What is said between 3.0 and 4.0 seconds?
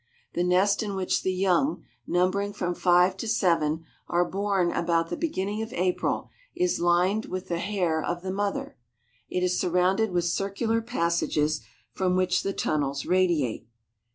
to seven,